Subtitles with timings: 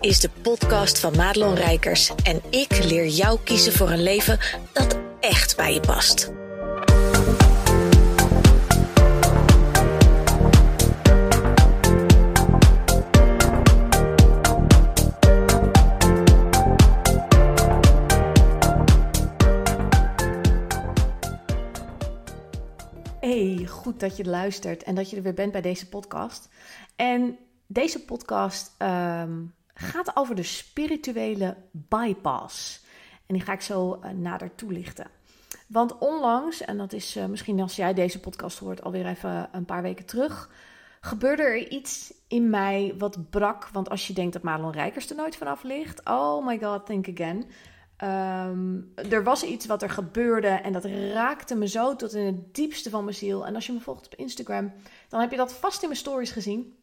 [0.00, 4.38] is de podcast van Madelon Rijkers en ik leer jou kiezen voor een leven
[4.72, 6.32] dat echt bij je past.
[23.20, 26.48] Hey, goed dat je luistert en dat je er weer bent bij deze podcast.
[26.96, 29.32] En deze podcast ehm,
[29.80, 32.84] gaat over de spirituele bypass.
[33.26, 35.06] En die ga ik zo uh, nader toelichten.
[35.66, 39.64] Want onlangs, en dat is uh, misschien als jij deze podcast hoort alweer even een
[39.64, 40.50] paar weken terug,
[41.00, 43.68] gebeurde er iets in mij wat brak.
[43.68, 47.08] Want als je denkt dat Madelon Rijkers er nooit vanaf ligt, oh my god, think
[47.08, 47.44] again.
[48.04, 52.54] Um, er was iets wat er gebeurde en dat raakte me zo tot in het
[52.54, 53.46] diepste van mijn ziel.
[53.46, 54.72] En als je me volgt op Instagram,
[55.08, 56.79] dan heb je dat vast in mijn stories gezien.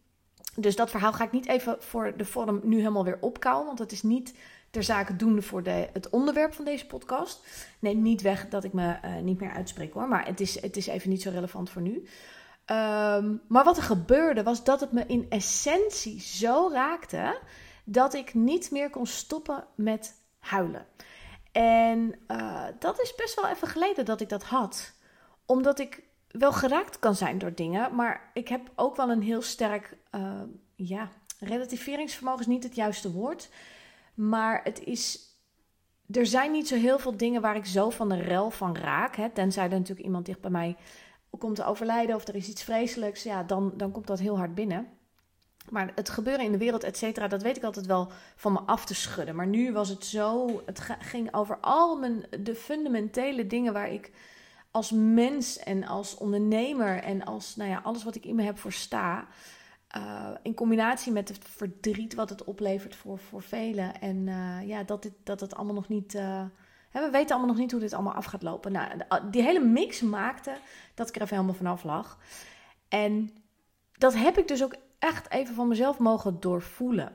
[0.60, 3.80] Dus dat verhaal ga ik niet even voor de vorm nu helemaal weer opkouwen, want
[3.80, 4.34] het is niet
[4.70, 7.46] ter zake doende voor de, het onderwerp van deze podcast.
[7.80, 10.78] Neem niet weg dat ik me uh, niet meer uitspreek hoor, maar het is, het
[10.78, 11.96] is even niet zo relevant voor nu.
[11.96, 17.40] Um, maar wat er gebeurde was dat het me in essentie zo raakte
[17.84, 20.86] dat ik niet meer kon stoppen met huilen.
[21.52, 24.94] En uh, dat is best wel even geleden dat ik dat had.
[25.46, 29.42] Omdat ik wel geraakt kan zijn door dingen, maar ik heb ook wel een heel
[29.42, 30.42] sterk, uh,
[30.76, 33.50] ja, relativeringsvermogen is niet het juiste woord.
[34.14, 35.20] Maar het is,
[36.12, 39.16] er zijn niet zo heel veel dingen waar ik zo van de rel van raak.
[39.16, 39.30] Hè?
[39.30, 40.76] Tenzij er natuurlijk iemand dicht bij mij
[41.40, 44.56] komt te overlijden of er is iets vreselijks, ja, dan, dan komt dat heel hard
[44.56, 44.88] binnen.
[45.70, 48.60] Maar het gebeuren in de wereld, et cetera, dat weet ik altijd wel van me
[48.60, 49.36] af te schudden.
[49.36, 54.12] Maar nu was het zo, het ging over al mijn, de fundamentele dingen waar ik
[54.72, 58.58] als mens en als ondernemer en als, nou ja, alles wat ik in me heb
[58.58, 59.28] voor sta.
[59.98, 64.02] Uh, in combinatie met het verdriet wat het oplevert voor, voor velen.
[64.02, 66.16] En uh, ja, dat, dit, dat het allemaal nog niet.
[66.16, 66.44] Uh,
[66.92, 68.72] we weten allemaal nog niet hoe dit allemaal af gaat lopen.
[68.72, 68.90] Nou,
[69.32, 70.58] die hele mix maakte
[70.94, 72.18] dat ik er even helemaal vanaf lag.
[72.88, 73.32] En
[73.98, 77.12] dat heb ik dus ook echt even van mezelf mogen doorvoelen.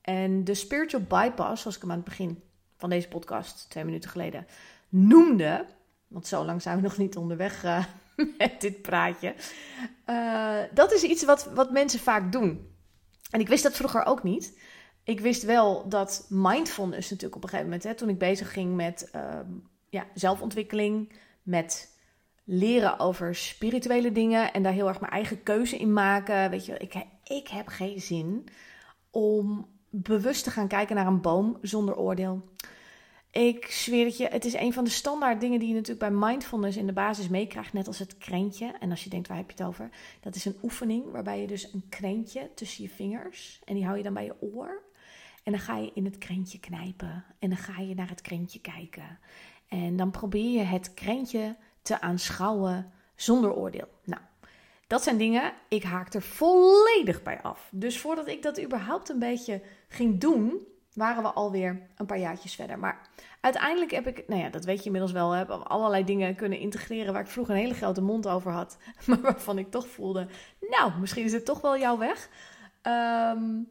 [0.00, 2.42] En de spiritual bypass, zoals ik hem aan het begin
[2.76, 4.46] van deze podcast, twee minuten geleden,
[4.88, 5.66] noemde.
[6.08, 7.64] Want zo lang zijn we nog niet onderweg
[8.38, 9.34] met dit praatje.
[10.06, 12.74] Uh, dat is iets wat, wat mensen vaak doen.
[13.30, 14.58] En ik wist dat vroeger ook niet.
[15.04, 18.74] Ik wist wel dat mindfulness natuurlijk op een gegeven moment, hè, toen ik bezig ging
[18.74, 19.40] met uh,
[19.88, 21.12] ja, zelfontwikkeling,
[21.42, 21.94] met
[22.44, 26.50] leren over spirituele dingen en daar heel erg mijn eigen keuze in maken.
[26.50, 26.94] Weet je, ik,
[27.24, 28.48] ik heb geen zin
[29.10, 32.42] om bewust te gaan kijken naar een boom zonder oordeel.
[33.36, 36.28] Ik zweer het je, het is een van de standaard dingen die je natuurlijk bij
[36.28, 38.74] mindfulness in de basis meekrijgt, net als het krentje.
[38.80, 39.90] En als je denkt, waar heb je het over?
[40.20, 43.96] Dat is een oefening waarbij je dus een krentje tussen je vingers en die hou
[43.96, 44.82] je dan bij je oor.
[45.42, 48.60] En dan ga je in het krentje knijpen en dan ga je naar het krentje
[48.60, 49.18] kijken.
[49.68, 53.88] En dan probeer je het krentje te aanschouwen zonder oordeel.
[54.04, 54.22] Nou,
[54.86, 57.68] dat zijn dingen, ik haak er volledig bij af.
[57.72, 62.54] Dus voordat ik dat überhaupt een beetje ging doen, waren we alweer een paar jaartjes
[62.54, 62.78] verder.
[62.78, 63.08] Maar
[63.40, 67.12] uiteindelijk heb ik, nou ja, dat weet je inmiddels wel, heb allerlei dingen kunnen integreren
[67.12, 70.28] waar ik vroeger een hele grote mond over had, maar waarvan ik toch voelde,
[70.60, 72.28] nou, misschien is het toch wel jouw weg.
[72.82, 73.68] Um,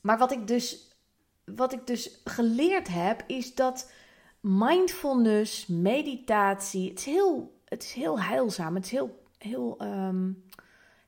[0.00, 0.96] maar wat ik dus,
[1.44, 3.92] wat ik dus geleerd heb, is dat
[4.40, 10.44] mindfulness, meditatie, het is heel, het is heel heilzaam, het is heel, heel um,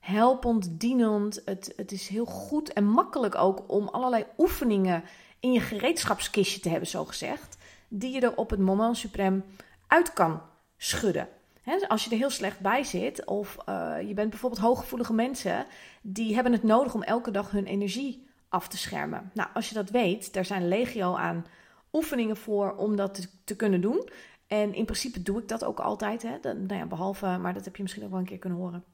[0.01, 1.43] helpend, dienend.
[1.45, 5.05] Het, het is heel goed en makkelijk ook om allerlei oefeningen
[5.41, 7.57] in je gereedschapskistje te hebben, zo gezegd,
[7.89, 9.45] die je er op het moment suprem
[9.87, 10.43] uit kan
[10.77, 11.29] schudden.
[11.63, 15.67] He, als je er heel slecht bij zit, of uh, je bent bijvoorbeeld hooggevoelige mensen,
[16.03, 19.31] die hebben het nodig om elke dag hun energie af te schermen.
[19.35, 21.47] Nou, als je dat weet, daar zijn legio aan
[21.93, 24.09] oefeningen voor om dat te, kunnen doen.
[24.47, 26.23] En in principe doe ik dat ook altijd.
[26.23, 26.39] Hè?
[26.43, 28.85] Nou ja, behalve, maar dat heb je misschien ook wel een keer kunnen horen.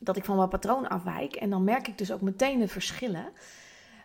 [0.00, 1.34] Dat ik van mijn patroon afwijk.
[1.34, 3.32] En dan merk ik dus ook meteen de verschillen.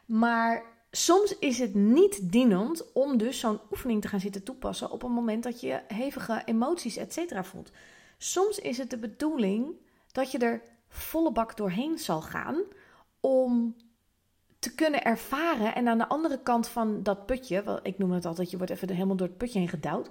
[0.06, 5.04] Maar soms is het niet dienend om dus zo'n oefening te gaan zitten toepassen op
[5.04, 7.72] een moment dat je hevige emoties, et cetera, voelt.
[8.18, 9.76] Soms is het de bedoeling
[10.12, 12.64] dat je er volle bak doorheen zal gaan
[13.20, 13.76] om
[14.60, 15.76] te kunnen ervaren.
[15.76, 18.72] En aan de andere kant van dat putje, wel, ik noem het altijd, je wordt
[18.72, 20.10] even helemaal door het putje heen gedouwd.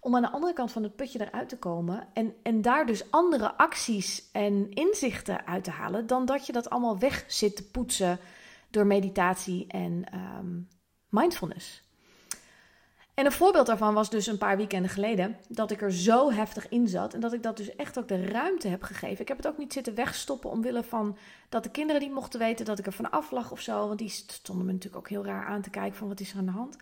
[0.00, 2.08] Om aan de andere kant van het putje eruit te komen.
[2.12, 6.06] En, en daar dus andere acties en inzichten uit te halen.
[6.06, 8.18] Dan dat je dat allemaal weg zit te poetsen
[8.70, 10.68] door meditatie en um,
[11.08, 11.88] mindfulness.
[13.20, 16.68] En een voorbeeld daarvan was dus een paar weekenden geleden dat ik er zo heftig
[16.68, 19.20] in zat en dat ik dat dus echt ook de ruimte heb gegeven.
[19.20, 21.16] Ik heb het ook niet zitten wegstoppen omwille van
[21.48, 23.98] dat de kinderen niet mochten weten dat ik er van af lag of zo, want
[23.98, 26.44] die stonden me natuurlijk ook heel raar aan te kijken van wat is er aan
[26.44, 26.76] de hand.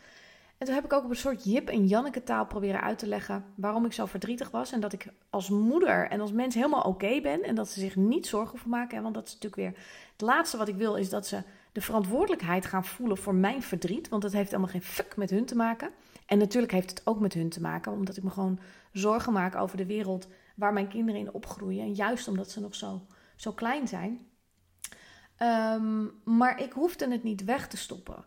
[0.59, 3.07] En toen heb ik ook op een soort Jip en Janneke taal proberen uit te
[3.07, 4.73] leggen waarom ik zo verdrietig was.
[4.73, 7.43] En dat ik als moeder en als mens helemaal oké ben.
[7.43, 9.03] En dat ze zich niet zorgen hoeven maken.
[9.03, 12.67] Want dat is natuurlijk weer het laatste wat ik wil, is dat ze de verantwoordelijkheid
[12.67, 14.09] gaan voelen voor mijn verdriet.
[14.09, 15.91] Want dat heeft helemaal geen fuck met hun te maken.
[16.27, 18.59] En natuurlijk heeft het ook met hun te maken, omdat ik me gewoon
[18.93, 21.83] zorgen maak over de wereld waar mijn kinderen in opgroeien.
[21.83, 23.07] En juist omdat ze nog zo,
[23.37, 24.27] zo klein zijn.
[25.37, 28.25] Ehm, maar ik hoefde het niet weg te stoppen.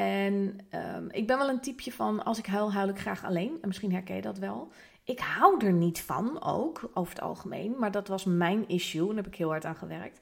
[0.00, 0.58] En
[0.96, 3.58] um, ik ben wel een typeje van als ik huil, huil ik graag alleen.
[3.60, 4.72] En misschien herken je dat wel.
[5.04, 7.78] Ik hou er niet van, ook over het algemeen.
[7.78, 10.20] Maar dat was mijn issue en daar heb ik heel hard aan gewerkt.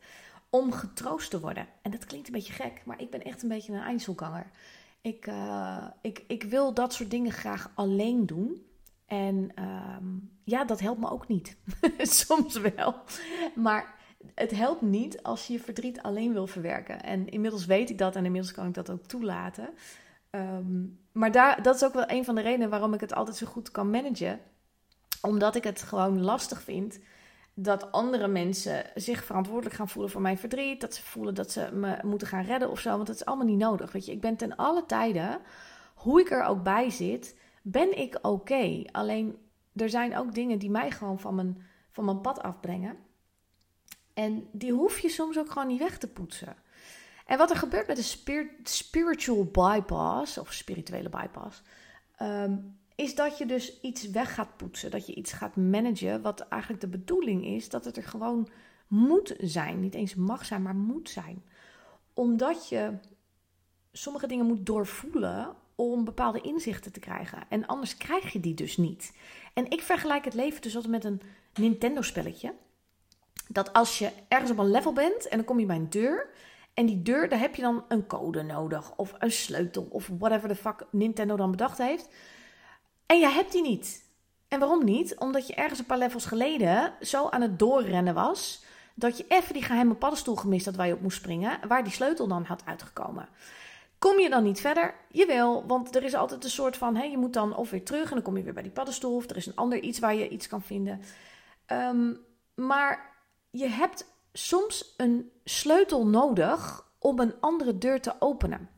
[0.50, 1.66] Om getroost te worden.
[1.82, 4.50] En dat klinkt een beetje gek, maar ik ben echt een beetje een eindselganger.
[5.00, 8.66] Ik, uh, ik, ik wil dat soort dingen graag alleen doen.
[9.06, 9.50] En
[9.96, 11.56] um, ja, dat helpt me ook niet.
[11.98, 12.94] Soms wel.
[13.54, 13.97] Maar
[14.34, 17.02] het helpt niet als je je verdriet alleen wil verwerken.
[17.02, 19.68] En inmiddels weet ik dat en inmiddels kan ik dat ook toelaten.
[20.30, 23.36] Um, maar daar, dat is ook wel een van de redenen waarom ik het altijd
[23.36, 24.40] zo goed kan managen.
[25.22, 26.98] Omdat ik het gewoon lastig vind
[27.54, 30.80] dat andere mensen zich verantwoordelijk gaan voelen voor mijn verdriet.
[30.80, 32.90] Dat ze voelen dat ze me moeten gaan redden of zo.
[32.90, 33.92] Want dat is allemaal niet nodig.
[33.92, 35.40] Weet je, ik ben ten alle tijden,
[35.94, 38.82] hoe ik er ook bij zit, ben ik oké.
[38.92, 39.36] Alleen
[39.74, 42.96] er zijn ook dingen die mij gewoon van mijn, van mijn pad afbrengen.
[44.18, 46.56] En die hoef je soms ook gewoon niet weg te poetsen.
[47.26, 51.62] En wat er gebeurt met een spiritual bypass, of spirituele bypass,
[52.22, 54.90] um, is dat je dus iets weg gaat poetsen.
[54.90, 58.48] Dat je iets gaat managen, wat eigenlijk de bedoeling is dat het er gewoon
[58.86, 59.80] moet zijn.
[59.80, 61.44] Niet eens mag zijn, maar moet zijn.
[62.14, 62.92] Omdat je
[63.92, 67.38] sommige dingen moet doorvoelen om bepaalde inzichten te krijgen.
[67.48, 69.16] En anders krijg je die dus niet.
[69.54, 71.20] En ik vergelijk het leven dus altijd met een
[71.54, 72.54] Nintendo-spelletje
[73.48, 76.28] dat als je ergens op een level bent en dan kom je bij een deur.
[76.74, 78.92] En die deur, daar heb je dan een code nodig.
[78.96, 79.86] Of een sleutel.
[79.90, 82.08] Of whatever the fuck Nintendo dan bedacht heeft.
[83.06, 84.04] En jij hebt die niet.
[84.48, 85.18] En waarom niet?
[85.18, 88.64] Omdat je ergens een paar levels geleden zo aan het doorrennen was.
[88.94, 91.58] Dat je even die geheime paddenstoel gemist had waar je op moest springen.
[91.68, 93.28] Waar die sleutel dan had uitgekomen.
[93.98, 94.94] Kom je dan niet verder?
[95.10, 98.08] Jawel, want er is altijd een soort van: hé, je moet dan of weer terug
[98.08, 99.16] en dan kom je weer bij die paddenstoel.
[99.16, 101.00] Of er is een ander iets waar je iets kan vinden.
[101.66, 102.18] Um,
[102.54, 103.17] maar
[103.58, 108.68] je hebt soms een sleutel nodig om een andere deur te openen.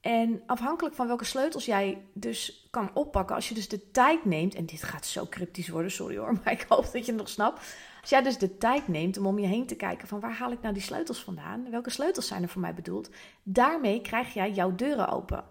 [0.00, 4.54] En afhankelijk van welke sleutels jij dus kan oppakken, als je dus de tijd neemt,
[4.54, 7.28] en dit gaat zo cryptisch worden, sorry hoor, maar ik hoop dat je het nog
[7.28, 7.60] snapt.
[8.00, 10.52] Als jij dus de tijd neemt om om je heen te kijken van waar haal
[10.52, 11.70] ik nou die sleutels vandaan?
[11.70, 13.10] Welke sleutels zijn er voor mij bedoeld?
[13.42, 15.44] Daarmee krijg jij jouw deuren open.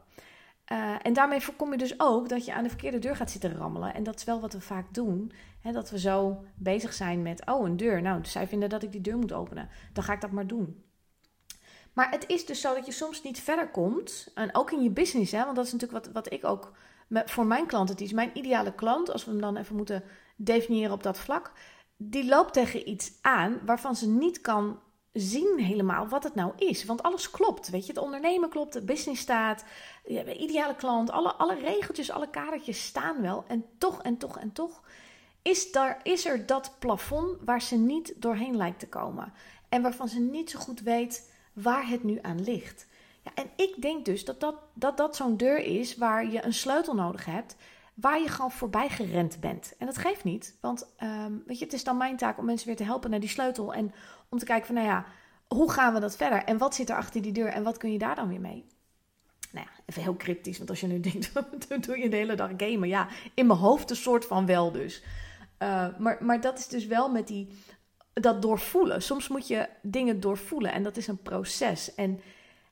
[0.71, 3.55] Uh, en daarmee voorkom je dus ook dat je aan de verkeerde deur gaat zitten
[3.55, 3.93] rammelen.
[3.93, 5.31] En dat is wel wat we vaak doen.
[5.71, 8.01] Dat we zo bezig zijn met, oh, een deur.
[8.01, 9.69] Nou, dus zij vinden dat ik die deur moet openen.
[9.93, 10.83] Dan ga ik dat maar doen.
[11.93, 14.31] Maar het is dus zo dat je soms niet verder komt.
[14.35, 16.71] En ook in je business, hè, want dat is natuurlijk wat, wat ik ook
[17.25, 20.03] voor mijn klanten, het is mijn ideale klant, als we hem dan even moeten
[20.35, 21.51] definiëren op dat vlak.
[21.97, 24.79] Die loopt tegen iets aan waarvan ze niet kan
[25.13, 26.85] zien helemaal wat het nou is.
[26.85, 27.69] Want alles klopt.
[27.69, 29.63] Weet je, het ondernemen klopt, de business staat,
[30.03, 33.43] de ideale klant, alle, alle regeltjes, alle kadertjes staan wel.
[33.47, 34.83] En toch en toch en toch
[35.43, 39.33] is, daar, is er dat plafond waar ze niet doorheen lijkt te komen.
[39.69, 42.87] En waarvan ze niet zo goed weet waar het nu aan ligt.
[43.21, 46.53] Ja, en ik denk dus dat dat, dat, dat zo'n deur is waar je een
[46.53, 47.55] sleutel nodig hebt
[47.93, 49.73] waar je gewoon voorbij gerend bent.
[49.77, 52.67] En dat geeft niet, want um, weet je, het is dan mijn taak om mensen
[52.67, 53.93] weer te helpen naar die sleutel en
[54.29, 55.05] om te kijken van, nou ja,
[55.47, 56.43] hoe gaan we dat verder?
[56.43, 58.65] En wat zit er achter die deur en wat kun je daar dan weer mee?
[59.51, 62.35] Nou ja, even heel cryptisch, want als je nu denkt, wat doe je de hele
[62.35, 62.87] dag gamen?
[62.87, 65.03] Ja, in mijn hoofd een soort van wel dus.
[65.63, 67.47] Uh, maar, maar dat is dus wel met die,
[68.13, 69.01] dat doorvoelen.
[69.01, 71.95] Soms moet je dingen doorvoelen en dat is een proces.
[71.95, 72.19] En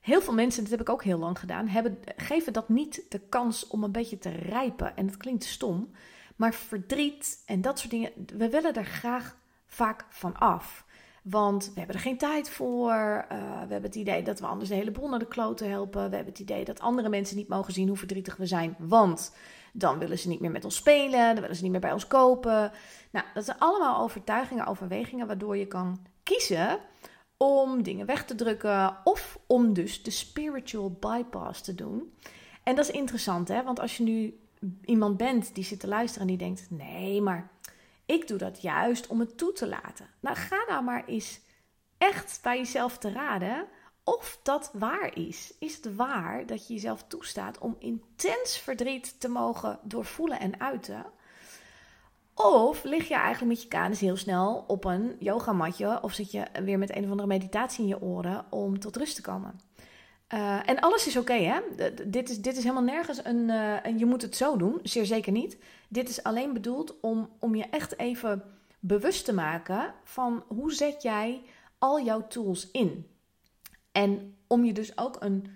[0.00, 3.18] heel veel mensen, dat heb ik ook heel lang gedaan, hebben, geven dat niet de
[3.18, 4.96] kans om een beetje te rijpen.
[4.96, 5.90] En dat klinkt stom,
[6.36, 10.84] maar verdriet en dat soort dingen, we willen er graag vaak van af.
[11.22, 12.92] Want we hebben er geen tijd voor.
[12.92, 16.10] Uh, we hebben het idee dat we anders de hele boel naar de kloten helpen.
[16.10, 18.76] We hebben het idee dat andere mensen niet mogen zien hoe verdrietig we zijn.
[18.78, 19.32] Want
[19.72, 21.32] dan willen ze niet meer met ons spelen.
[21.32, 22.72] Dan willen ze niet meer bij ons kopen.
[23.10, 26.78] Nou, dat zijn allemaal overtuigingen, overwegingen waardoor je kan kiezen
[27.36, 32.12] om dingen weg te drukken of om dus de spiritual bypass te doen.
[32.62, 33.62] En dat is interessant, hè?
[33.62, 34.40] Want als je nu
[34.84, 37.50] iemand bent die zit te luisteren en die denkt: nee, maar
[38.06, 40.06] ik doe dat juist om het toe te laten.
[40.20, 41.40] Nou, ga nou maar eens
[41.98, 43.66] echt bij jezelf te raden
[44.04, 45.54] of dat waar is.
[45.58, 51.04] Is het waar dat je jezelf toestaat om intens verdriet te mogen doorvoelen en uiten?
[52.34, 56.44] Of lig je eigenlijk met je kanus heel snel op een yogamatje of zit je
[56.64, 59.60] weer met een of andere meditatie in je oren om tot rust te komen?
[60.34, 61.60] Uh, en alles is oké, hè?
[62.06, 65.06] dit, is, dit is helemaal nergens een, uh, een, je moet het zo doen, zeer
[65.06, 65.58] zeker niet.
[65.88, 68.42] Dit is alleen bedoeld om, om je echt even
[68.78, 71.42] bewust te maken van hoe zet jij
[71.78, 73.06] al jouw tools in.
[73.92, 75.46] En om je dus ook een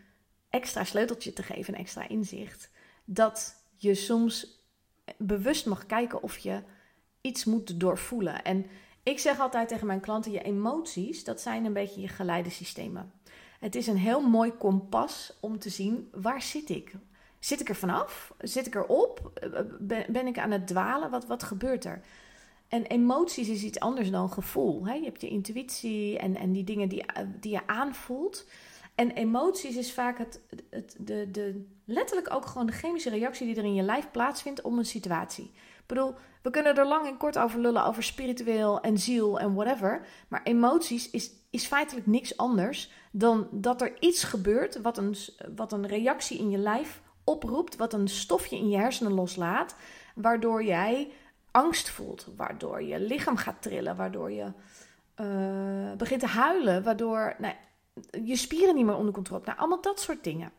[0.50, 2.70] extra sleuteltje te geven, een extra inzicht,
[3.04, 4.64] dat je soms
[5.16, 6.62] bewust mag kijken of je
[7.20, 8.44] iets moet doorvoelen.
[8.44, 8.66] En
[9.02, 13.12] ik zeg altijd tegen mijn klanten: je emoties, dat zijn een beetje je geleidesystemen.
[13.60, 16.92] Het is een heel mooi kompas om te zien waar zit ik.
[17.38, 18.34] Zit ik er vanaf?
[18.38, 19.40] Zit ik erop?
[19.80, 21.10] Ben, ben ik aan het dwalen?
[21.10, 22.00] Wat, wat gebeurt er?
[22.68, 24.86] En emoties is iets anders dan gevoel.
[24.86, 24.94] Hè?
[24.94, 27.04] Je hebt je intuïtie en, en die dingen die,
[27.40, 28.46] die je aanvoelt.
[28.94, 33.56] En emoties is vaak het, het, de, de, letterlijk ook gewoon de chemische reactie die
[33.56, 35.44] er in je lijf plaatsvindt om een situatie.
[35.54, 39.54] Ik bedoel, we kunnen er lang en kort over lullen, over spiritueel en ziel en
[39.54, 40.06] whatever.
[40.28, 45.16] Maar emoties is, is feitelijk niks anders dan dat er iets gebeurt wat een,
[45.56, 49.76] wat een reactie in je lijf oproept, wat een stofje in je hersenen loslaat,
[50.14, 51.10] waardoor jij
[51.56, 54.52] angst voelt, waardoor je lichaam gaat trillen, waardoor je
[55.20, 57.54] uh, begint te huilen, waardoor nou,
[58.24, 59.46] je spieren niet meer onder controle hebt.
[59.46, 60.52] Nou, allemaal dat soort dingen.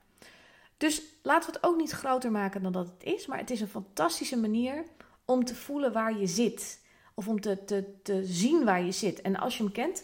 [0.77, 3.62] Dus laten we het ook niet groter maken dan dat het is, maar het is
[3.62, 4.84] een fantastische manier
[5.25, 6.86] om te voelen waar je zit.
[7.13, 9.22] Of om te, te, te zien waar je zit.
[9.22, 10.04] En als je hem kent,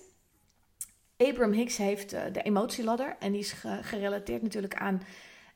[1.17, 3.15] Abraham Hicks heeft uh, de emotieladder.
[3.19, 5.01] En die is gerelateerd natuurlijk aan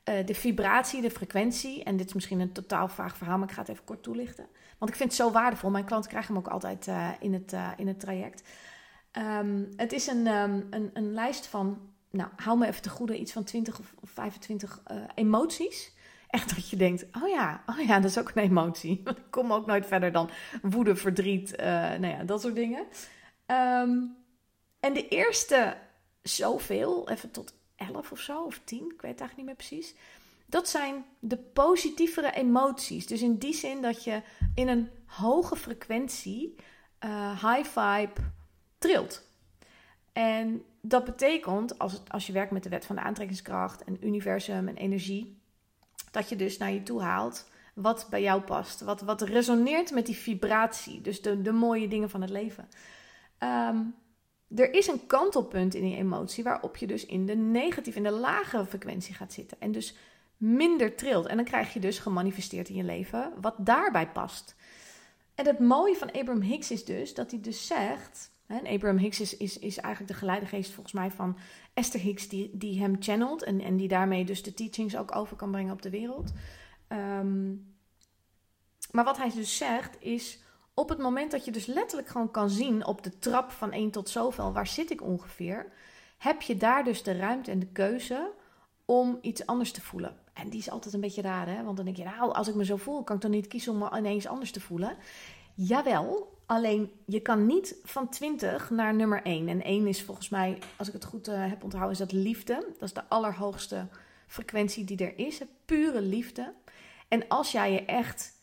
[0.08, 1.84] uh, de vibratie, de frequentie.
[1.84, 4.46] En dit is misschien een totaal vaag verhaal, maar ik ga het even kort toelichten.
[4.78, 5.70] Want ik vind het zo waardevol.
[5.70, 8.42] Mijn klanten krijgen hem ook altijd uh, in, het, in het traject.
[9.12, 11.78] Um, het is een, um, een, een lijst van,
[12.10, 14.82] nou, hou me even te goede, iets van 20 of 25
[15.14, 15.96] emoties.
[16.28, 19.02] Echt dat je denkt, oh ja, oh ja, dat is ook een emotie.
[19.04, 20.30] ik kom ook nooit verder dan
[20.62, 22.86] woede, verdriet, nou ja, dat soort dingen.
[23.46, 24.16] Um,
[24.80, 25.76] en de eerste
[26.22, 29.94] zoveel, even tot 11 of zo, of 10, ik weet het eigenlijk niet meer precies.
[30.46, 33.06] Dat zijn de positievere emoties.
[33.06, 34.22] Dus in die zin dat je
[34.54, 36.54] in een hoge frequentie,
[37.04, 38.20] uh, high vibe,
[38.78, 39.26] trilt.
[40.12, 44.68] En dat betekent, als, als je werkt met de wet van de aantrekkingskracht en universum
[44.68, 45.40] en energie,
[46.10, 48.80] dat je dus naar je toe haalt wat bij jou past.
[48.80, 51.00] Wat, wat resoneert met die vibratie.
[51.00, 52.68] Dus de, de mooie dingen van het leven.
[53.38, 53.94] Um,
[54.56, 58.10] er is een kantelpunt in die emotie waarop je dus in de negatieve, in de
[58.10, 59.60] lagere frequentie gaat zitten.
[59.60, 59.94] En dus
[60.36, 61.26] minder trilt.
[61.26, 64.54] En dan krijg je dus gemanifesteerd in je leven wat daarbij past.
[65.34, 68.30] En het mooie van Abraham Hicks is dus dat hij dus zegt.
[68.46, 71.38] En Abraham Hicks is, is, is eigenlijk de geleidegeest volgens mij van
[71.74, 75.36] Esther Hicks, die, die hem channelt en, en die daarmee dus de teachings ook over
[75.36, 76.32] kan brengen op de wereld.
[76.88, 77.76] Um,
[78.90, 80.42] maar wat hij dus zegt is
[80.78, 83.90] op het moment dat je dus letterlijk gewoon kan zien op de trap van 1
[83.90, 85.72] tot zoveel, waar zit ik ongeveer,
[86.18, 88.30] heb je daar dus de ruimte en de keuze
[88.84, 90.16] om iets anders te voelen.
[90.32, 91.62] En die is altijd een beetje raar, hè?
[91.62, 93.72] Want dan denk je, nou, als ik me zo voel, kan ik dan niet kiezen
[93.72, 94.96] om me ineens anders te voelen?
[95.54, 99.48] Jawel, alleen je kan niet van 20 naar nummer 1.
[99.48, 102.54] En 1 is volgens mij, als ik het goed uh, heb onthouden, is dat liefde.
[102.54, 103.86] Dat is de allerhoogste
[104.26, 106.52] frequentie die er is, pure liefde.
[107.08, 108.37] En als jij je echt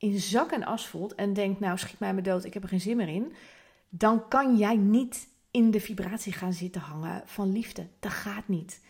[0.00, 2.68] in zak en as voelt en denkt, nou schiet mij me dood, ik heb er
[2.68, 3.32] geen zin meer in,
[3.88, 7.86] dan kan jij niet in de vibratie gaan zitten hangen van liefde.
[7.98, 8.80] Dat gaat niet.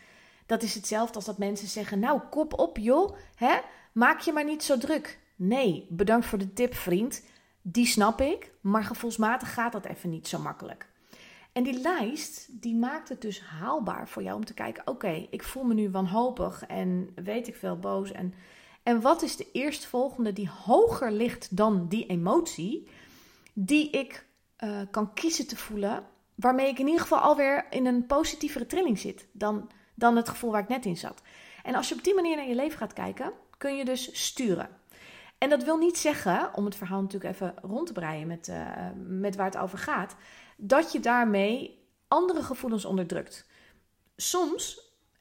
[0.46, 3.58] Dat is hetzelfde als dat mensen zeggen, nou kop op joh, hè?
[3.92, 5.18] maak je maar niet zo druk.
[5.36, 7.22] Nee, bedankt voor de tip vriend,
[7.62, 10.88] die snap ik, maar gevoelsmatig gaat dat even niet zo makkelijk.
[11.52, 15.42] En die lijst, die maakt het dus haalbaar voor jou om te kijken: oké, ik
[15.42, 18.12] voel me nu wanhopig en weet ik veel boos.
[18.12, 18.34] En
[18.90, 22.88] en wat is de eerstvolgende die hoger ligt dan die emotie,
[23.52, 24.26] die ik
[24.64, 26.04] uh, kan kiezen te voelen,
[26.34, 30.50] waarmee ik in ieder geval alweer in een positievere trilling zit dan, dan het gevoel
[30.50, 31.22] waar ik net in zat.
[31.62, 34.68] En als je op die manier naar je leven gaat kijken, kun je dus sturen.
[35.38, 38.88] En dat wil niet zeggen, om het verhaal natuurlijk even rond te breien met, uh,
[38.96, 40.16] met waar het over gaat,
[40.56, 43.46] dat je daarmee andere gevoelens onderdrukt.
[44.16, 44.80] Soms,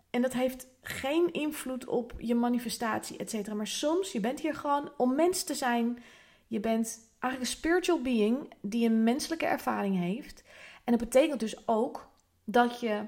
[0.10, 3.56] en dat heeft geen invloed op je manifestatie, et cetera.
[3.56, 6.04] Maar soms, je bent hier gewoon om mens te zijn.
[6.48, 10.44] Je bent eigenlijk een spiritual being die een menselijke ervaring heeft.
[10.84, 12.10] En dat betekent dus ook
[12.44, 13.06] dat je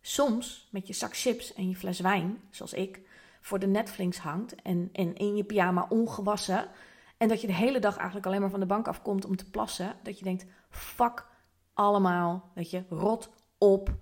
[0.00, 3.00] soms met je zak chips en je fles wijn, zoals ik,
[3.40, 6.68] voor de Netflix hangt en, en in je pyjama ongewassen.
[7.16, 9.50] En dat je de hele dag eigenlijk alleen maar van de bank afkomt om te
[9.50, 9.96] plassen.
[10.02, 11.26] Dat je denkt, fuck
[11.74, 13.94] allemaal, weet je, rot op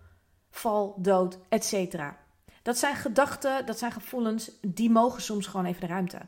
[0.50, 1.92] val, dood, etc.
[1.92, 2.14] Dat
[2.62, 6.21] zijn gedachten, dat zijn gevoelens, die mogen soms gewoon even de ruimte.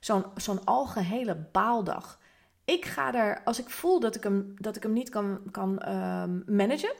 [0.00, 2.18] Zo'n zo'n algehele baaldag.
[2.64, 5.78] Ik ga er, als ik voel dat ik hem, dat ik hem niet kan, kan
[5.78, 6.94] ehm, managen,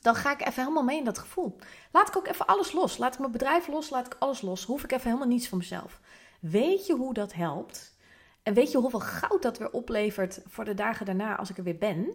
[0.00, 1.56] dan ga ik even helemaal mee in dat gevoel.
[1.90, 2.98] Laat ik ook even alles los.
[2.98, 4.64] Laat ik mijn bedrijf los, laat ik alles los.
[4.64, 6.00] Hoef ik even helemaal niets van mezelf.
[6.40, 7.96] Weet je hoe dat helpt?
[8.42, 11.64] En weet je hoeveel goud dat weer oplevert voor de dagen daarna als ik er
[11.64, 12.14] weer ben?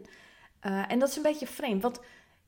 [0.61, 1.99] Uh, en dat is een beetje vreemd, want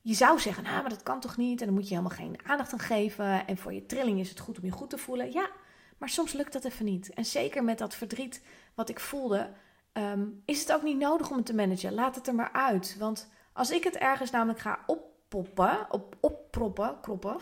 [0.07, 1.59] je zou zeggen, nou, maar dat kan toch niet?
[1.59, 3.47] En dan moet je helemaal geen aandacht aan geven.
[3.47, 5.31] En voor je trilling is het goed om je goed te voelen.
[5.31, 5.49] Ja,
[5.97, 7.13] maar soms lukt dat even niet.
[7.13, 8.43] En zeker met dat verdriet
[8.75, 9.49] wat ik voelde,
[9.93, 11.93] um, is het ook niet nodig om het te managen.
[11.93, 12.95] Laat het er maar uit.
[12.99, 17.37] Want als ik het ergens namelijk ga oppoppen, op, opproppen, kroppen,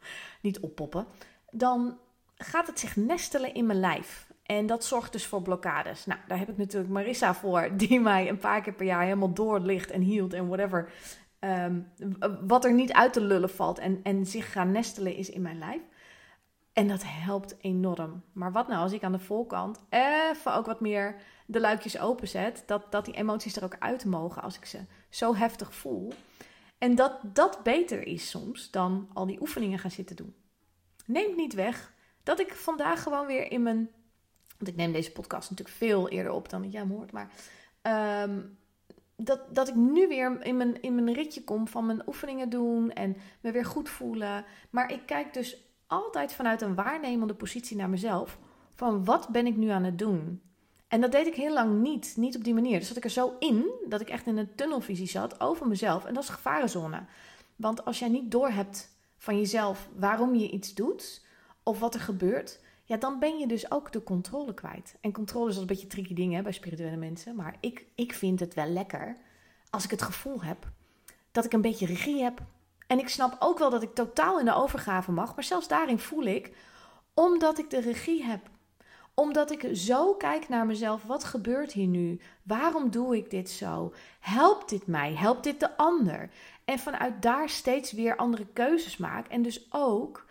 [0.42, 1.06] niet oppoppen,
[1.50, 1.98] dan
[2.36, 4.28] gaat het zich nestelen in mijn lijf.
[4.42, 6.06] En dat zorgt dus voor blokkades.
[6.06, 9.32] Nou, daar heb ik natuurlijk Marissa voor, die mij een paar keer per jaar helemaal
[9.32, 10.92] doorlicht en hield en whatever.
[11.40, 11.92] Um,
[12.46, 15.58] wat er niet uit te lullen valt en, en zich gaan nestelen is in mijn
[15.58, 15.80] lijf.
[16.72, 18.22] En dat helpt enorm.
[18.32, 21.16] Maar wat nou als ik aan de voorkant even ook wat meer
[21.46, 24.78] de luikjes openzet, dat, dat die emoties er ook uit mogen als ik ze
[25.08, 26.12] zo heftig voel.
[26.78, 30.34] En dat dat beter is soms dan al die oefeningen gaan zitten doen.
[31.06, 31.92] Neemt niet weg
[32.22, 33.90] dat ik vandaag gewoon weer in mijn.
[34.58, 37.12] Want ik neem deze podcast natuurlijk veel eerder op dan dat jij hoort.
[37.12, 37.30] Maar
[38.22, 38.58] um,
[39.24, 42.92] dat, dat ik nu weer in mijn, in mijn ritje kom van mijn oefeningen doen
[42.92, 44.44] en me weer goed voelen.
[44.70, 48.38] Maar ik kijk dus altijd vanuit een waarnemende positie naar mezelf.
[48.74, 50.40] Van wat ben ik nu aan het doen?
[50.88, 52.78] En dat deed ik heel lang niet, niet op die manier.
[52.78, 56.04] Dus zat ik er zo in dat ik echt in een tunnelvisie zat over mezelf.
[56.04, 57.04] En dat is gevarenzone.
[57.56, 61.24] Want als jij niet doorhebt van jezelf waarom je iets doet
[61.62, 62.60] of wat er gebeurt,
[62.90, 64.96] ja, dan ben je dus ook de controle kwijt.
[65.00, 67.34] En controle is een beetje tricky ding hè, bij spirituele mensen.
[67.34, 69.16] Maar ik, ik vind het wel lekker
[69.70, 70.70] als ik het gevoel heb
[71.30, 72.42] dat ik een beetje regie heb.
[72.86, 75.34] En ik snap ook wel dat ik totaal in de overgave mag.
[75.34, 76.56] Maar zelfs daarin voel ik,
[77.14, 78.40] omdat ik de regie heb.
[79.14, 82.20] Omdat ik zo kijk naar mezelf, wat gebeurt hier nu?
[82.42, 83.94] Waarom doe ik dit zo?
[84.20, 85.14] Helpt dit mij?
[85.14, 86.30] Helpt dit de ander?
[86.64, 89.26] En vanuit daar steeds weer andere keuzes maak.
[89.28, 90.28] En dus ook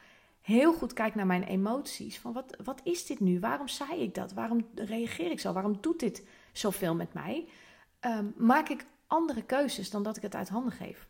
[0.49, 2.19] heel goed kijk naar mijn emoties.
[2.19, 3.39] Van wat, wat is dit nu?
[3.39, 4.33] Waarom zei ik dat?
[4.33, 5.53] Waarom reageer ik zo?
[5.53, 7.47] Waarom doet dit zoveel met mij?
[7.99, 11.07] Ehm, maak ik andere keuzes dan dat ik het uit handen geef.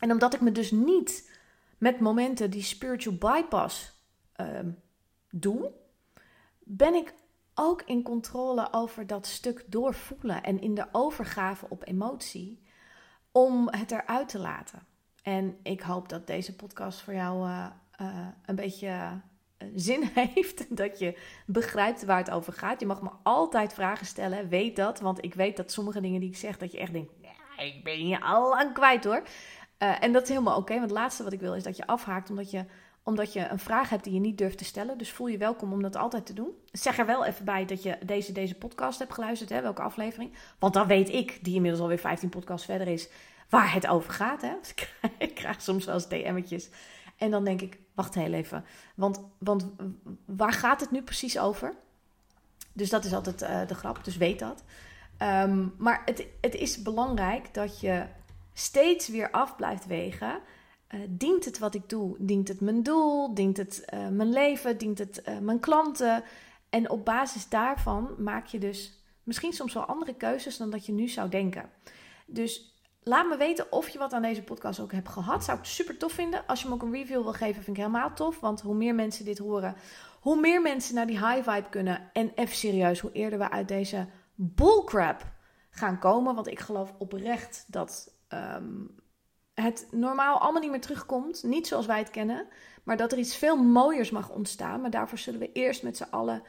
[0.00, 1.38] En omdat ik me dus niet
[1.78, 3.92] met momenten die spiritual bypass
[4.32, 4.70] ehm,
[5.30, 5.72] doe,
[6.58, 7.14] ben ik
[7.54, 12.62] ook in controle over dat stuk doorvoelen en in de overgave op emotie
[13.32, 14.86] om het eruit te laten.
[15.22, 17.66] En ik hoop dat deze podcast voor jou uh,
[18.00, 19.12] uh, een beetje uh,
[19.74, 20.76] zin heeft.
[20.76, 22.80] Dat je begrijpt waar het over gaat.
[22.80, 24.48] Je mag me altijd vragen stellen.
[24.48, 25.00] Weet dat.
[25.00, 27.12] Want ik weet dat sommige dingen die ik zeg, dat je echt denkt.
[27.56, 29.22] Ik ben je al lang kwijt hoor.
[29.78, 30.72] Uh, en dat is helemaal oké.
[30.72, 32.64] want het laatste wat ik wil is dat je afhaakt omdat je,
[33.02, 34.98] omdat je een vraag hebt die je niet durft te stellen.
[34.98, 36.50] Dus voel je welkom om dat altijd te doen.
[36.72, 39.50] Zeg er wel even bij dat je deze, deze podcast hebt geluisterd.
[39.50, 40.32] Hè, welke aflevering.
[40.58, 43.08] Want dan weet ik, die inmiddels alweer 15 podcasts verder is,
[43.48, 44.42] waar het over gaat.
[44.42, 44.52] Hè.
[44.68, 46.70] Ik, krijg, ik krijg soms wel eens DM'tjes
[47.22, 48.64] en dan denk ik, wacht heel even.
[48.94, 49.66] Want, want
[50.24, 51.74] waar gaat het nu precies over?
[52.72, 54.64] Dus dat is altijd uh, de grap, dus weet dat.
[55.18, 58.06] Um, maar het, het is belangrijk dat je
[58.52, 60.40] steeds weer af blijft wegen.
[60.94, 62.16] Uh, dient het wat ik doe?
[62.18, 63.34] Dient het mijn doel?
[63.34, 64.78] Dient het uh, mijn leven?
[64.78, 66.24] Dient het mijn klanten?
[66.68, 70.92] En op basis daarvan maak je dus misschien soms wel andere keuzes dan dat je
[70.92, 71.70] nu zou denken.
[72.26, 72.71] Dus
[73.04, 75.44] Laat me weten of je wat aan deze podcast ook hebt gehad.
[75.44, 76.46] Zou ik super tof vinden.
[76.46, 78.40] Als je me ook een review wil geven, vind ik helemaal tof.
[78.40, 79.76] Want hoe meer mensen dit horen,
[80.20, 82.10] hoe meer mensen naar die high vibe kunnen.
[82.12, 85.24] En even serieus, hoe eerder we uit deze bullcrap
[85.70, 86.34] gaan komen.
[86.34, 88.94] Want ik geloof oprecht dat um,
[89.54, 91.42] het normaal allemaal niet meer terugkomt.
[91.42, 92.46] Niet zoals wij het kennen.
[92.82, 94.80] Maar dat er iets veel mooiers mag ontstaan.
[94.80, 96.42] Maar daarvoor zullen we eerst met z'n allen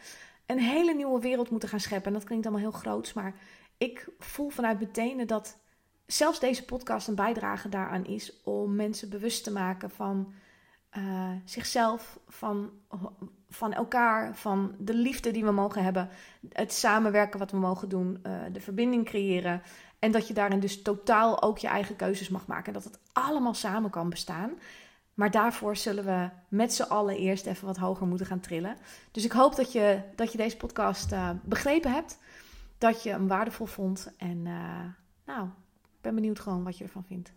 [0.46, 2.08] een hele nieuwe wereld moeten gaan scheppen.
[2.08, 3.14] En dat klinkt allemaal heel groots.
[3.14, 3.36] Maar
[3.78, 5.62] ik voel vanuit mijn tenen dat
[6.14, 10.34] zelfs deze podcast een bijdrage daaraan is om mensen bewust te maken van
[10.98, 12.72] uh, zichzelf, van,
[13.50, 16.10] van elkaar, van de liefde die we mogen hebben,
[16.50, 19.62] het samenwerken wat we mogen doen, uh, de verbinding creëren.
[20.00, 22.68] En dat je daarin dus totaal ook je eigen keuzes mag maken.
[22.68, 24.52] En dat het allemaal samen kan bestaan.
[25.14, 28.78] Maar daarvoor zullen we met z'n allen eerst even wat hoger moeten gaan trillen.
[29.12, 32.18] Dus ik hoop dat je, dat je deze podcast uh, begrepen hebt.
[32.78, 34.14] Dat je hem waardevol vond.
[34.18, 34.42] En
[35.26, 35.48] nou,
[36.04, 37.32] ben benieuwd gewoon wat je ervan vindt.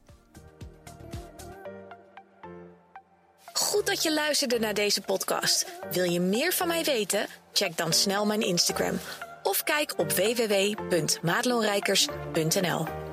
[3.52, 5.72] Goed dat je luisterde naar deze podcast.
[5.90, 7.26] Wil je meer van mij weten?
[7.52, 8.98] Check dan snel mijn Instagram
[9.42, 13.05] of kijk op www.maatloonrijkers.nl.